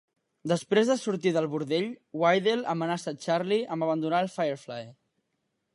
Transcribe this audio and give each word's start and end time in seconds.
Després 0.51 0.87
de 0.91 0.95
sortir 1.01 1.33
del 1.35 1.47
bordell, 1.55 1.85
Wydell 2.23 2.65
amenaça 2.75 3.15
Charlie 3.27 3.63
amb 3.77 3.89
abandonar 3.89 4.25
els 4.29 4.39
Firefly. 4.41 4.85